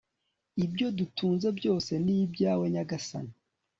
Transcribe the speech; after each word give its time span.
ibyo 0.65 0.87
dutunze 0.97 1.47
byose 1.57 1.91
ni 2.05 2.15
ibyawe, 2.25 2.65
nyagasani 2.73 3.33